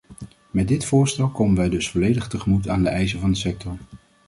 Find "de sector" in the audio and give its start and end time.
3.31-3.77